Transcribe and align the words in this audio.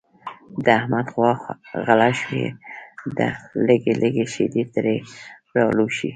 د 0.65 0.67
احمد 0.79 1.07
غوا 1.13 1.31
غله 1.87 2.09
شوې 2.21 2.45
ده 3.17 3.29
لږې 3.67 3.93
لږې 4.01 4.25
شیدې 4.33 4.63
ترې 4.73 4.97
را 5.55 5.63
لوشي. 5.77 6.09